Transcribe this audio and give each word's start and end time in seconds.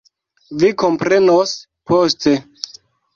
Vi 0.61 0.69
komprenos 0.83 1.51
poste. 1.91 2.33